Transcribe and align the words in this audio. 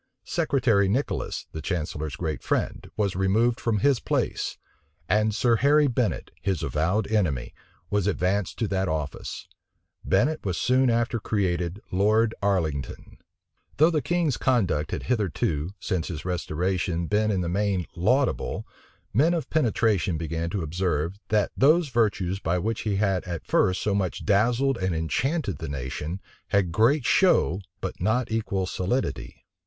Secretary 0.25 0.89
Nicholas, 0.89 1.45
the 1.51 1.61
chancellor's 1.61 2.15
great 2.15 2.41
friend, 2.41 2.89
was 2.97 3.15
removed 3.15 3.59
from 3.59 3.77
his 3.81 3.99
place; 3.99 4.57
and 5.07 5.35
Sir 5.35 5.57
Harry 5.57 5.85
Bennet, 5.85 6.31
his 6.41 6.63
avowed 6.63 7.05
enemy, 7.11 7.53
was 7.91 8.07
advanced 8.07 8.57
to 8.57 8.67
that 8.69 8.87
office. 8.89 9.47
Bennet 10.03 10.43
was 10.43 10.57
soon 10.57 10.89
after 10.89 11.19
created 11.19 11.83
Lord 11.91 12.33
Arlington. 12.41 13.19
Though 13.77 13.91
the 13.91 14.01
king's 14.01 14.37
conduct 14.37 14.89
had 14.89 15.03
hitherto, 15.03 15.69
since 15.79 16.07
his 16.07 16.25
restoration, 16.25 17.05
been 17.05 17.29
in 17.29 17.41
the 17.41 17.47
main 17.47 17.85
laudable, 17.95 18.65
men 19.13 19.35
of 19.35 19.51
penetration 19.51 20.17
began 20.17 20.49
to 20.49 20.63
observe, 20.63 21.19
that 21.29 21.51
those 21.55 21.89
virtues 21.89 22.39
by 22.39 22.57
which 22.57 22.81
he 22.81 22.95
had 22.95 23.23
at 23.25 23.45
first 23.45 23.79
so 23.83 23.93
much 23.93 24.25
dazzled 24.25 24.79
and 24.79 24.95
enchanted 24.95 25.59
the 25.59 25.69
nation, 25.69 26.19
had 26.47 26.71
great 26.71 27.05
show, 27.05 27.61
but 27.81 28.01
not 28.01 28.31
equal 28.31 28.65
solidity. 28.65 29.45